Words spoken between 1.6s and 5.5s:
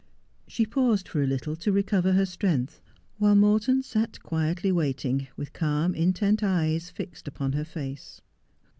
recover her strength, while Morton sat quietly waiting,